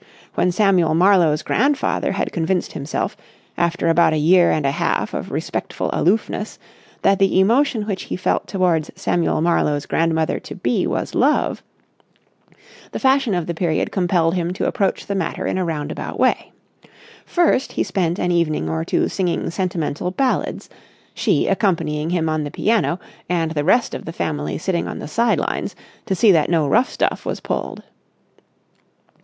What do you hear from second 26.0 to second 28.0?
to see that no rough stuff was pulled.